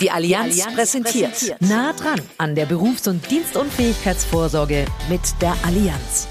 [0.00, 1.30] Die Allianz, Die Allianz präsentiert.
[1.32, 1.60] präsentiert.
[1.62, 6.26] Nah dran an der Berufs- und Dienstunfähigkeitsvorsorge mit der Allianz.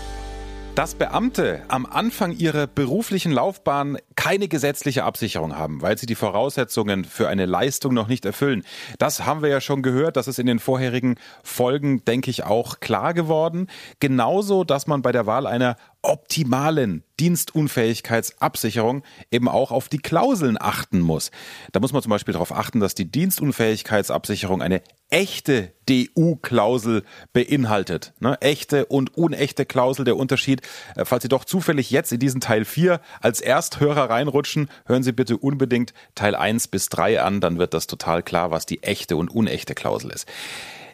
[0.75, 7.03] Dass Beamte am Anfang ihrer beruflichen Laufbahn keine gesetzliche Absicherung haben, weil sie die Voraussetzungen
[7.03, 8.63] für eine Leistung noch nicht erfüllen.
[8.97, 10.15] Das haben wir ja schon gehört.
[10.15, 13.67] Das ist in den vorherigen Folgen, denke ich, auch klar geworden.
[13.99, 21.01] Genauso, dass man bei der Wahl einer optimalen Dienstunfähigkeitsabsicherung eben auch auf die Klauseln achten
[21.01, 21.31] muss.
[21.73, 28.13] Da muss man zum Beispiel darauf achten, dass die Dienstunfähigkeitsabsicherung eine echte DU-Klausel beinhaltet.
[28.19, 28.39] Ne?
[28.41, 30.61] Echte und unechte Klausel, der Unterschied.
[30.95, 35.11] Äh, falls Sie doch zufällig jetzt in diesen Teil 4 als Ersthörer reinrutschen, hören Sie
[35.11, 39.17] bitte unbedingt Teil 1 bis 3 an, dann wird das total klar, was die echte
[39.17, 40.27] und unechte Klausel ist.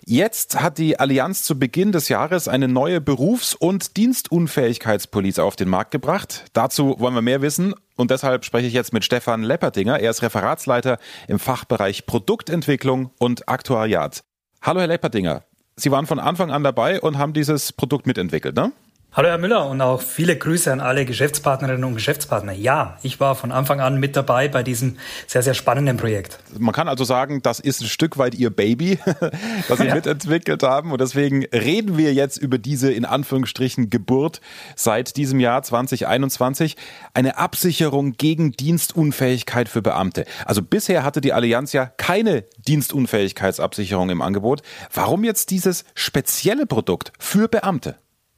[0.08, 5.68] Jetzt hat die Allianz zu Beginn des Jahres eine neue Berufs- und Dienstunfähigkeitspolice auf den
[5.68, 6.46] Markt gebracht.
[6.54, 10.00] Dazu wollen wir mehr wissen und deshalb spreche ich jetzt mit Stefan Leppertinger.
[10.00, 14.24] Er ist Referatsleiter im Fachbereich Produktentwicklung und Aktuariat.
[14.62, 15.44] Hallo Herr Leppertinger,
[15.76, 18.72] Sie waren von Anfang an dabei und haben dieses Produkt mitentwickelt, ne?
[19.16, 22.52] Hallo Herr Müller und auch viele Grüße an alle Geschäftspartnerinnen und Geschäftspartner.
[22.52, 26.40] Ja, ich war von Anfang an mit dabei bei diesem sehr, sehr spannenden Projekt.
[26.60, 29.00] Man kann also sagen, das ist ein Stück weit Ihr Baby,
[29.70, 29.96] das Sie ja.
[29.96, 30.92] mitentwickelt haben.
[30.92, 34.42] Und deswegen reden wir jetzt über diese in Anführungsstrichen Geburt
[34.76, 36.76] seit diesem Jahr 2021.
[37.14, 40.26] Eine Absicherung gegen Dienstunfähigkeit für Beamte.
[40.44, 44.62] Also bisher hatte die Allianz ja keine Dienstunfähigkeitsabsicherung im Angebot.
[44.94, 47.96] Warum jetzt dieses spezielle Produkt für Beamte?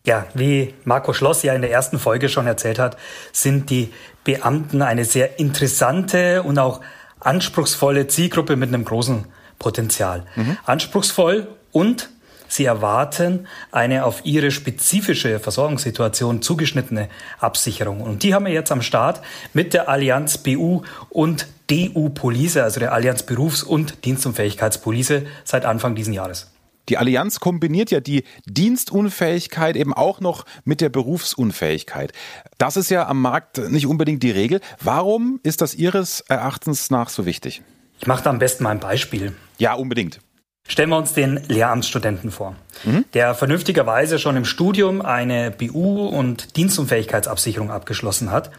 [0.07, 2.95] Ja, wie Marco Schloss ja in der ersten Folge schon erzählt hat,
[3.33, 3.91] sind die
[4.23, 6.79] Beamten eine sehr interessante und auch
[7.19, 9.25] anspruchsvolle Zielgruppe mit einem großen
[9.59, 10.23] Potenzial.
[10.37, 10.57] Mhm.
[10.65, 12.09] Anspruchsvoll und
[12.47, 17.99] sie erwarten eine auf ihre spezifische Versorgungssituation zugeschnittene Absicherung.
[17.99, 19.19] Und die haben wir jetzt am Start
[19.51, 25.95] mit der Allianz BU und DU Police, also der Allianz Berufs- und Dienstunfähigkeitspolice seit Anfang
[25.95, 26.49] diesen Jahres.
[26.89, 32.13] Die Allianz kombiniert ja die Dienstunfähigkeit eben auch noch mit der Berufsunfähigkeit.
[32.57, 34.61] Das ist ja am Markt nicht unbedingt die Regel.
[34.81, 37.61] Warum ist das Ihres Erachtens nach so wichtig?
[37.99, 39.35] Ich mache da am besten mal ein Beispiel.
[39.57, 40.19] Ja, unbedingt.
[40.67, 43.05] Stellen wir uns den Lehramtsstudenten vor, mhm.
[43.13, 48.51] der vernünftigerweise schon im Studium eine BU- und Dienstunfähigkeitsabsicherung abgeschlossen hat.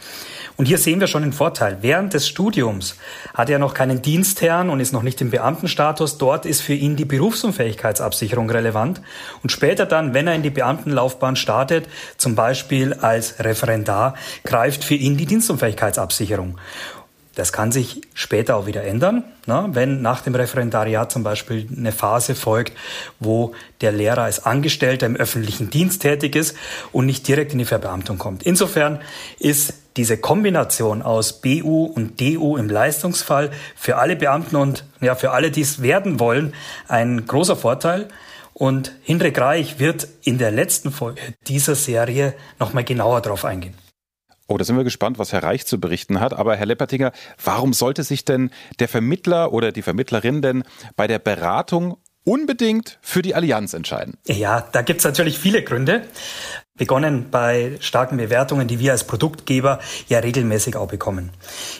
[0.58, 1.78] Und hier sehen wir schon den Vorteil.
[1.82, 2.96] Während des Studiums
[3.32, 6.18] hat er noch keinen Dienstherrn und ist noch nicht im Beamtenstatus.
[6.18, 9.00] Dort ist für ihn die Berufsunfähigkeitsabsicherung relevant.
[9.44, 11.86] Und später dann, wenn er in die Beamtenlaufbahn startet,
[12.16, 16.58] zum Beispiel als Referendar, greift für ihn die Dienstunfähigkeitsabsicherung.
[17.38, 19.68] Das kann sich später auch wieder ändern, ne?
[19.70, 22.72] wenn nach dem Referendariat zum Beispiel eine Phase folgt,
[23.20, 26.56] wo der Lehrer als Angestellter im öffentlichen Dienst tätig ist
[26.90, 28.42] und nicht direkt in die Verbeamtung kommt.
[28.42, 28.98] Insofern
[29.38, 35.30] ist diese Kombination aus BU und DU im Leistungsfall für alle Beamten und ja, für
[35.30, 36.54] alle, die es werden wollen,
[36.88, 38.08] ein großer Vorteil.
[38.52, 43.74] Und Hinrich Reich wird in der letzten Folge dieser Serie nochmal genauer drauf eingehen.
[44.50, 46.32] Oh, da sind wir gespannt, was Herr Reich zu berichten hat.
[46.32, 47.12] Aber Herr Leppertinger,
[47.44, 50.64] warum sollte sich denn der Vermittler oder die Vermittlerin denn
[50.96, 54.16] bei der Beratung unbedingt für die Allianz entscheiden?
[54.26, 56.02] Ja, da gibt's natürlich viele Gründe.
[56.78, 61.30] Begonnen bei starken Bewertungen, die wir als Produktgeber ja regelmäßig auch bekommen.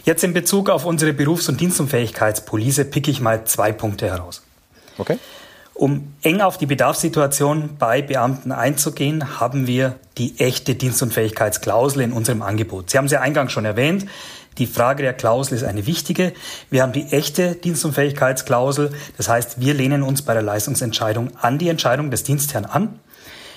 [0.05, 4.43] Jetzt in Bezug auf unsere Berufs- und Dienstunfähigkeitspolice pick ich mal zwei Punkte heraus.
[4.99, 5.19] Okay.
[5.79, 12.43] Um eng auf die Bedarfssituation bei Beamten einzugehen, haben wir die echte Dienstunfähigkeitsklausel in unserem
[12.43, 12.91] Angebot.
[12.91, 14.07] Sie haben sie eingangs schon erwähnt.
[14.59, 16.33] Die Frage der Klausel ist eine wichtige.
[16.69, 18.91] Wir haben die echte Dienstunfähigkeitsklausel.
[19.19, 22.99] Das heißt, wir lehnen uns bei der Leistungsentscheidung an die Entscheidung des Dienstherrn an.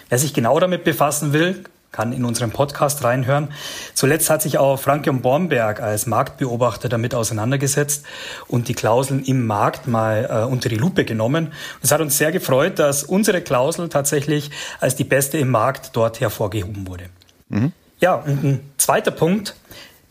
[0.10, 3.50] Wer sich genau damit befassen will, kann in unseren Podcast reinhören.
[3.94, 8.06] Zuletzt hat sich auch Frankium Bornberg als Marktbeobachter damit auseinandergesetzt
[8.48, 11.52] und die Klauseln im Markt mal äh, unter die Lupe genommen.
[11.82, 16.22] Es hat uns sehr gefreut, dass unsere Klausel tatsächlich als die beste im Markt dort
[16.22, 17.06] hervorgehoben wurde.
[17.50, 17.74] Mhm.
[18.00, 19.56] Ja, und ein zweiter Punkt,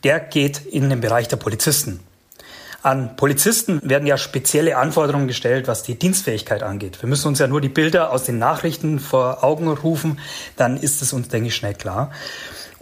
[0.04, 2.00] der geht in den Bereich der Polizisten.
[2.82, 7.02] An Polizisten werden ja spezielle Anforderungen gestellt, was die Dienstfähigkeit angeht.
[7.02, 10.18] Wir müssen uns ja nur die Bilder aus den Nachrichten vor Augen rufen,
[10.56, 12.10] dann ist es uns, denke ich, schnell klar.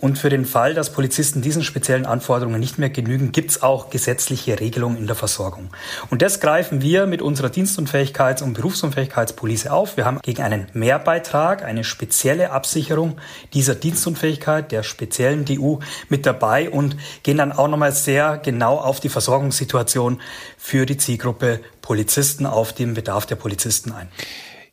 [0.01, 3.91] Und für den Fall, dass Polizisten diesen speziellen Anforderungen nicht mehr genügen, gibt es auch
[3.91, 5.71] gesetzliche Regelungen in der Versorgung.
[6.09, 9.97] Und das greifen wir mit unserer Dienstunfähigkeits- und Berufsunfähigkeitspolice auf.
[9.97, 13.17] Wir haben gegen einen Mehrbeitrag eine spezielle Absicherung
[13.55, 19.01] dieser Dienstunfähigkeit, der speziellen DU mit dabei und gehen dann auch nochmal sehr genau auf
[19.01, 20.21] die Versorgungssituation
[20.57, 24.09] für die Zielgruppe Polizisten, auf den Bedarf der Polizisten ein.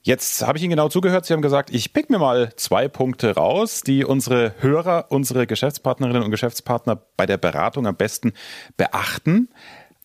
[0.05, 1.25] Jetzt habe ich Ihnen genau zugehört.
[1.25, 6.21] Sie haben gesagt, ich pick mir mal zwei Punkte raus, die unsere Hörer, unsere Geschäftspartnerinnen
[6.21, 8.33] und Geschäftspartner bei der Beratung am besten
[8.77, 9.49] beachten.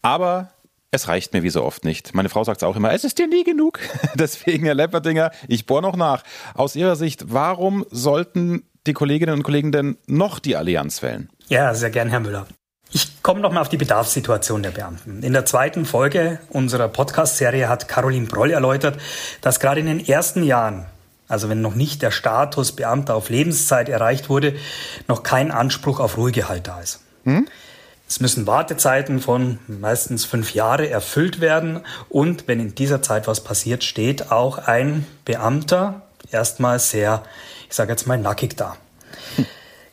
[0.00, 0.52] Aber
[0.90, 2.14] Es reicht mir wie so oft nicht.
[2.14, 3.78] Meine Frau sagt es auch immer, es ist dir nie genug.
[4.14, 6.24] Deswegen, Herr Lepperdinger, ich bohre noch nach.
[6.54, 11.28] Aus Ihrer Sicht, warum sollten die Kolleginnen und Kollegen denn noch die Allianz wählen?
[11.48, 12.46] Ja, sehr gern, Herr Müller.
[12.92, 15.22] Ich komme nochmal auf die Bedarfssituation der Beamten.
[15.22, 18.98] In der zweiten Folge unserer Podcast-Serie hat Caroline Broll erläutert,
[19.42, 20.86] dass gerade in den ersten Jahren,
[21.28, 24.56] also wenn noch nicht der Status Beamter auf Lebenszeit erreicht wurde,
[25.06, 27.00] noch kein Anspruch auf Ruhegehalt da ist.
[27.24, 27.46] Hm?
[28.08, 33.44] Es müssen Wartezeiten von meistens fünf Jahre erfüllt werden und wenn in dieser Zeit was
[33.44, 36.02] passiert, steht auch ein Beamter
[36.32, 37.22] erstmal sehr,
[37.68, 38.76] ich sage jetzt mal, nackig da.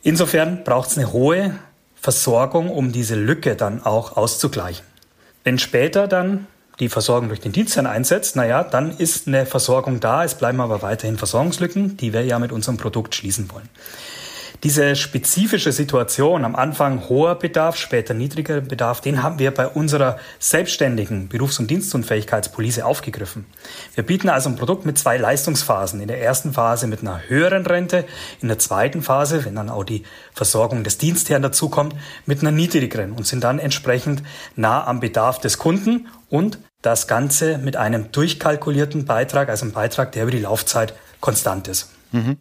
[0.01, 1.59] Insofern braucht es eine hohe
[2.07, 4.85] Versorgung, um diese Lücke dann auch auszugleichen.
[5.43, 6.47] Wenn später dann
[6.79, 10.81] die Versorgung durch den Dienstherrn einsetzt, naja, dann ist eine Versorgung da, es bleiben aber
[10.81, 13.67] weiterhin Versorgungslücken, die wir ja mit unserem Produkt schließen wollen.
[14.63, 20.17] Diese spezifische Situation, am Anfang hoher Bedarf, später niedriger Bedarf, den haben wir bei unserer
[20.39, 23.45] selbstständigen Berufs- und Dienstunfähigkeitspolice aufgegriffen.
[23.93, 26.01] Wir bieten also ein Produkt mit zwei Leistungsphasen.
[26.01, 28.05] In der ersten Phase mit einer höheren Rente,
[28.41, 31.95] in der zweiten Phase, wenn dann auch die Versorgung des Dienstherrn dazukommt,
[32.25, 34.23] mit einer niedrigeren und sind dann entsprechend
[34.55, 40.13] nah am Bedarf des Kunden und das Ganze mit einem durchkalkulierten Beitrag, also einem Beitrag,
[40.13, 41.91] der über die Laufzeit konstant ist.
[42.11, 42.37] Mhm.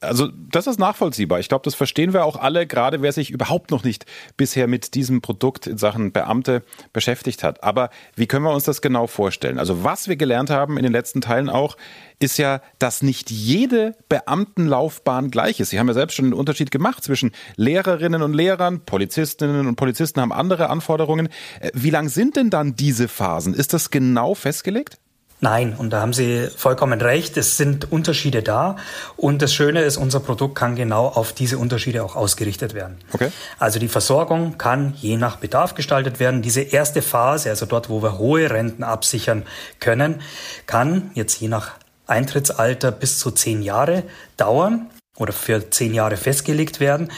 [0.00, 1.40] Also das ist nachvollziehbar.
[1.40, 4.06] Ich glaube, das verstehen wir auch alle, gerade wer sich überhaupt noch nicht
[4.36, 6.62] bisher mit diesem Produkt in Sachen Beamte
[6.94, 7.62] beschäftigt hat.
[7.62, 9.58] Aber wie können wir uns das genau vorstellen?
[9.58, 11.76] Also was wir gelernt haben in den letzten Teilen auch,
[12.18, 15.70] ist ja, dass nicht jede Beamtenlaufbahn gleich ist.
[15.70, 20.20] Sie haben ja selbst schon einen Unterschied gemacht zwischen Lehrerinnen und Lehrern, Polizistinnen und Polizisten
[20.20, 21.28] haben andere Anforderungen.
[21.60, 23.52] Äh, wie lang sind denn dann diese Phasen?
[23.52, 24.98] Ist das genau festgelegt?
[25.42, 27.36] Nein, und da haben Sie vollkommen recht.
[27.38, 28.76] Es sind Unterschiede da.
[29.16, 32.98] Und das Schöne ist, unser Produkt kann genau auf diese Unterschiede auch ausgerichtet werden.
[33.12, 33.32] Okay.
[33.58, 36.42] Also die Versorgung kann je nach Bedarf gestaltet werden.
[36.42, 39.44] Diese erste Phase, also dort, wo wir hohe Renten absichern
[39.78, 40.20] können,
[40.66, 41.72] kann jetzt je nach
[42.06, 44.02] Eintrittsalter bis zu zehn Jahre
[44.36, 47.10] dauern oder für zehn Jahre festgelegt werden.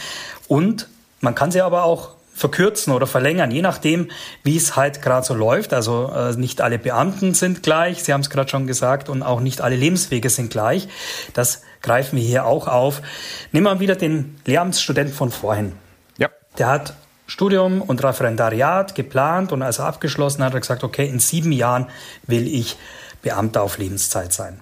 [0.47, 0.87] Und
[1.21, 4.11] man kann sie aber auch verkürzen oder verlängern, je nachdem,
[4.43, 5.73] wie es halt gerade so läuft.
[5.73, 9.41] Also äh, nicht alle Beamten sind gleich, Sie haben es gerade schon gesagt, und auch
[9.41, 10.89] nicht alle Lebenswege sind gleich.
[11.35, 13.03] Das greifen wir hier auch auf.
[13.53, 15.73] Nehmen wir wieder den Lehramtsstudenten von vorhin.
[16.19, 16.31] Ja.
[16.59, 16.95] Der hat
[17.27, 21.53] Studium und Referendariat geplant und als er abgeschlossen hat, hat er gesagt, okay, in sieben
[21.53, 21.87] Jahren
[22.27, 22.77] will ich
[23.23, 24.61] Beamter auf Lebenszeit sein.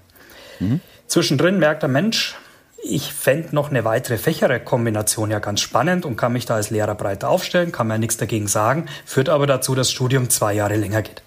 [0.59, 0.81] Mhm.
[1.07, 2.37] Zwischendrin merkt der Mensch,
[2.83, 6.95] ich fände noch eine weitere Fächerkombination ja ganz spannend und kann mich da als Lehrer
[6.95, 10.77] breiter aufstellen, kann mir nichts dagegen sagen, führt aber dazu, dass das Studium zwei Jahre
[10.77, 11.23] länger geht.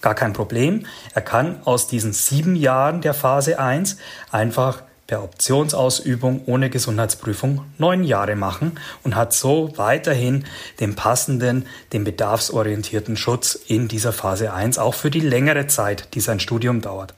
[0.00, 0.86] Gar kein Problem.
[1.14, 3.96] Er kann aus diesen sieben Jahren der Phase 1
[4.30, 10.44] einfach per Optionsausübung ohne Gesundheitsprüfung neun Jahre machen und hat so weiterhin
[10.80, 16.20] den passenden, den bedarfsorientierten Schutz in dieser Phase 1, auch für die längere Zeit, die
[16.20, 17.14] sein Studium dauert.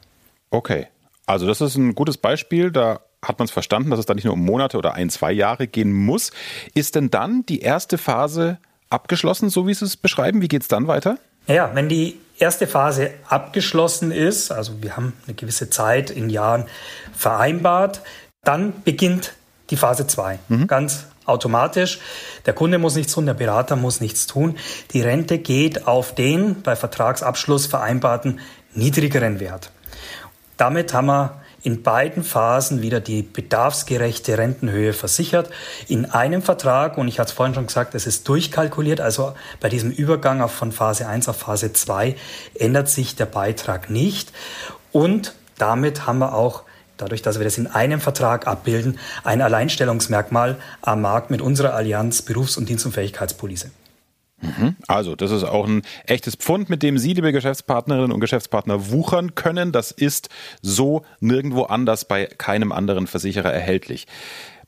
[0.50, 0.86] Okay,
[1.26, 2.70] also das ist ein gutes Beispiel.
[2.70, 5.32] Da hat man es verstanden, dass es dann nicht nur um Monate oder ein, zwei
[5.32, 6.30] Jahre gehen muss.
[6.74, 8.58] Ist denn dann die erste Phase
[8.88, 10.42] abgeschlossen, so wie Sie es beschreiben?
[10.42, 11.18] Wie geht es dann weiter?
[11.46, 16.64] Ja, wenn die erste Phase abgeschlossen ist, also wir haben eine gewisse Zeit in Jahren
[17.14, 18.02] vereinbart,
[18.42, 19.34] dann beginnt
[19.70, 20.38] die Phase 2.
[20.48, 20.66] Mhm.
[20.66, 22.00] Ganz automatisch.
[22.46, 24.56] Der Kunde muss nichts tun, der Berater muss nichts tun.
[24.92, 28.40] Die Rente geht auf den bei Vertragsabschluss vereinbarten
[28.74, 29.70] niedrigeren Wert.
[30.56, 35.50] Damit haben wir in beiden Phasen wieder die bedarfsgerechte Rentenhöhe versichert.
[35.88, 39.68] In einem Vertrag, und ich hatte es vorhin schon gesagt, es ist durchkalkuliert, also bei
[39.68, 42.16] diesem Übergang von Phase 1 auf Phase 2
[42.54, 44.32] ändert sich der Beitrag nicht.
[44.92, 46.62] Und damit haben wir auch
[46.96, 52.22] dadurch, dass wir das in einem Vertrag abbilden, ein Alleinstellungsmerkmal am Markt mit unserer Allianz
[52.22, 53.70] Berufs- und Dienstunfähigkeitspolice.
[54.40, 54.76] Mhm.
[54.88, 59.34] Also, das ist auch ein echtes Pfund, mit dem Sie, liebe Geschäftspartnerinnen und Geschäftspartner, wuchern
[59.34, 59.72] können.
[59.72, 60.28] Das ist
[60.62, 64.06] so nirgendwo anders bei keinem anderen Versicherer erhältlich.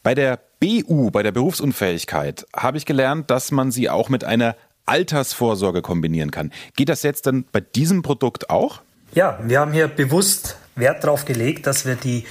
[0.02, 4.56] Bei der BU, bei der Berufsunfähigkeit, habe ich gelernt, dass man sie auch mit einer
[4.84, 6.52] Altersvorsorge kombinieren kann.
[6.76, 8.82] Geht das jetzt dann bei diesem Produkt auch?
[9.14, 12.24] Ja, wir haben hier bewusst Wert darauf gelegt, dass wir die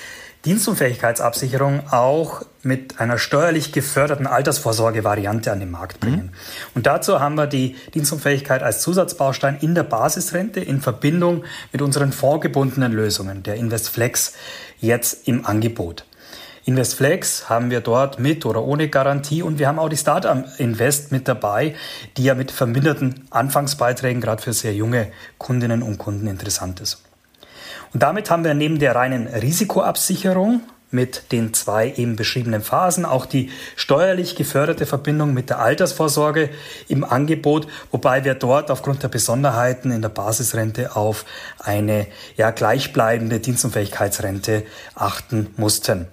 [0.46, 6.26] Dienstunfähigkeitsabsicherung auch mit einer steuerlich geförderten Altersvorsorgevariante an den Markt bringen.
[6.26, 6.76] Mhm.
[6.76, 12.12] Und dazu haben wir die Dienstunfähigkeit als Zusatzbaustein in der Basisrente in Verbindung mit unseren
[12.12, 14.34] vorgebundenen Lösungen, der Investflex,
[14.80, 16.06] jetzt im Angebot.
[16.66, 21.12] Investflex haben wir dort mit oder ohne Garantie und wir haben auch die Startup Invest
[21.12, 21.76] mit dabei,
[22.18, 27.04] die ja mit verminderten Anfangsbeiträgen gerade für sehr junge Kundinnen und Kunden interessant ist.
[27.94, 33.26] Und damit haben wir neben der reinen Risikoabsicherung mit den zwei eben beschriebenen Phasen, auch
[33.26, 36.50] die steuerlich geförderte Verbindung mit der Altersvorsorge
[36.90, 41.26] im Angebot, wobei wir dort aufgrund der Besonderheiten in der Basisrente auf
[41.60, 44.64] eine ja gleichbleibende Dienstunfähigkeitsrente
[44.96, 46.08] achten mussten.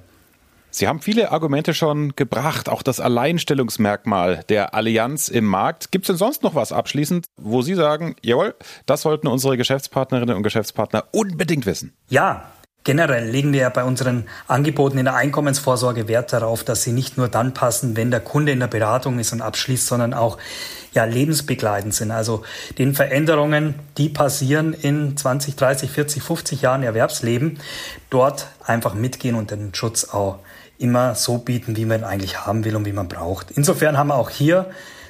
[0.71, 5.91] Sie haben viele Argumente schon gebracht, auch das Alleinstellungsmerkmal der Allianz im Markt.
[5.91, 8.55] Gibt es denn sonst noch was abschließend, wo Sie sagen, jawohl,
[8.87, 11.95] das sollten unsere Geschäftspartnerinnen und Geschäftspartner unbedingt wissen?
[12.09, 12.51] Ja,
[12.85, 17.19] Generell legen wir ja bei unseren Angeboten in der Einkommensvorsorge Wert darauf, dass sie nicht
[17.19, 20.39] nur dann passen, wenn der Kunde in der Beratung ist und abschließt, sondern auch
[20.95, 22.13] ja, lebensbegleitend sind.
[22.13, 22.45] Also
[22.79, 27.61] den Veränderungen, die passieren in 20, 30, 40, 50 Jahren Erwerbsleben,
[28.09, 30.39] dort einfach mitgehen und den Schutz auch
[30.79, 33.51] immer so bieten, wie man eigentlich haben will und wie man braucht.
[33.51, 34.67] Insofern haben wir auch hier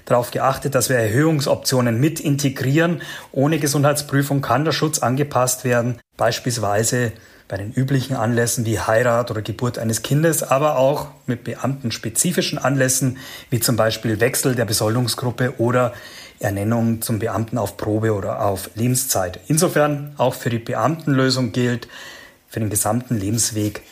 [0.06, 3.02] darauf geachtet, dass wir Erhöhungsoptionen mit integrieren.
[3.32, 7.12] Ohne Gesundheitsprüfung kann der Schutz angepasst werden, beispielsweise
[7.46, 13.18] bei den üblichen Anlässen wie Heirat oder Geburt eines Kindes, aber auch mit beamtenspezifischen Anlässen
[13.50, 15.94] wie zum Beispiel Wechsel der Besoldungsgruppe oder
[16.40, 19.40] Ernennung zum Beamten auf Probe oder auf Lebenszeit.
[19.48, 21.88] Insofern auch für die Beamtenlösung gilt,
[22.48, 23.82] für den gesamten Lebensweg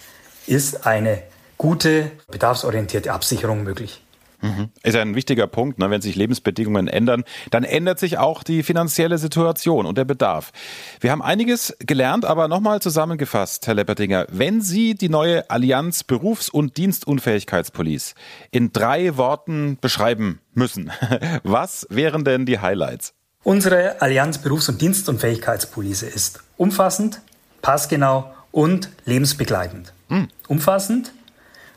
[0.46, 1.22] ist eine
[1.58, 4.02] gute, bedarfsorientierte Absicherung möglich.
[4.40, 4.68] Mhm.
[4.82, 5.90] Ist ja ein wichtiger Punkt, ne?
[5.90, 10.52] wenn sich Lebensbedingungen ändern, dann ändert sich auch die finanzielle Situation und der Bedarf.
[11.00, 16.48] Wir haben einiges gelernt, aber nochmal zusammengefasst, Herr Leppertinger, wenn Sie die neue Allianz Berufs-
[16.48, 18.14] und Dienstunfähigkeitspolice
[18.50, 20.92] in drei Worten beschreiben müssen,
[21.42, 23.14] was wären denn die Highlights?
[23.42, 27.20] Unsere Allianz Berufs- und Dienstunfähigkeitspolice ist umfassend,
[27.62, 29.92] passgenau und lebensbegleitend.
[30.08, 30.28] Hm.
[30.48, 31.12] Umfassend,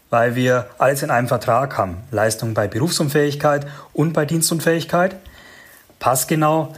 [0.10, 1.98] weil wir alles in einem Vertrag haben.
[2.12, 5.16] Leistung bei Berufsunfähigkeit und bei Dienstunfähigkeit.
[6.00, 6.74] Passgenau,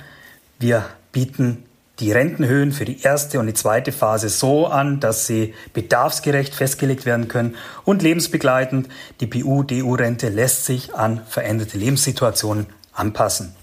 [0.59, 1.65] wir bieten
[1.99, 7.05] die Rentenhöhen für die erste und die zweite Phase so an, dass sie bedarfsgerecht festgelegt
[7.05, 8.89] werden können und lebensbegleitend.
[9.19, 13.55] Die BU-DU-Rente lässt sich an veränderte Lebenssituationen anpassen.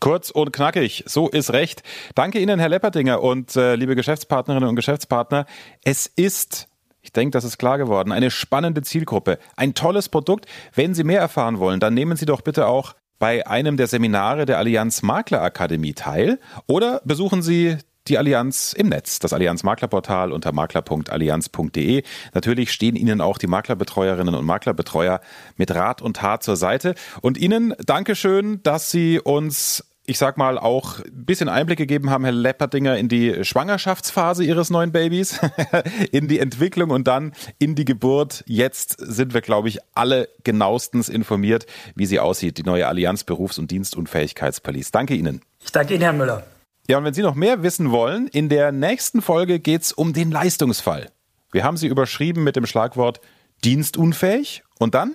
[0.00, 1.82] Kurz und knackig, so ist recht.
[2.14, 5.46] Danke Ihnen, Herr Lepperdinger und äh, liebe Geschäftspartnerinnen und Geschäftspartner.
[5.82, 6.68] Es ist
[7.04, 8.12] ich denke, das ist klar geworden.
[8.12, 10.46] Eine spannende Zielgruppe, ein tolles Produkt.
[10.74, 14.46] Wenn Sie mehr erfahren wollen, dann nehmen Sie doch bitte auch bei einem der Seminare
[14.46, 17.76] der Allianz Makler Akademie teil oder besuchen Sie
[18.08, 22.02] die Allianz im Netz, das Allianz Maklerportal unter makler.allianz.de.
[22.34, 25.20] Natürlich stehen Ihnen auch die Maklerbetreuerinnen und Maklerbetreuer
[25.56, 26.94] mit Rat und Tat zur Seite.
[27.22, 32.24] Und Ihnen Dankeschön, dass Sie uns ich sag mal, auch ein bisschen Einblick gegeben haben,
[32.24, 35.40] Herr Lepperdinger, in die Schwangerschaftsphase Ihres neuen Babys,
[36.12, 38.44] in die Entwicklung und dann in die Geburt.
[38.46, 43.58] Jetzt sind wir, glaube ich, alle genauestens informiert, wie sie aussieht, die neue Allianz Berufs-
[43.58, 44.90] und Dienstunfähigkeitspolice.
[44.92, 45.40] Danke Ihnen.
[45.62, 46.46] Ich danke Ihnen, Herr Müller.
[46.86, 50.30] Ja, und wenn Sie noch mehr wissen wollen, in der nächsten Folge geht's um den
[50.30, 51.08] Leistungsfall.
[51.50, 53.20] Wir haben sie überschrieben mit dem Schlagwort
[53.64, 55.14] dienstunfähig und dann?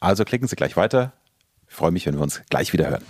[0.00, 1.12] Also klicken Sie gleich weiter.
[1.68, 3.04] Ich freue mich, wenn wir uns gleich wieder hören.